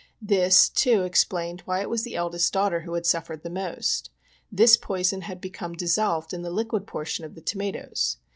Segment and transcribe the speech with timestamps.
[0.19, 4.09] This, too, explained why it was that the eldest daughter had suf fered the most.
[4.51, 8.17] This poison had become dissolved in the liquid portion of the tomatoes.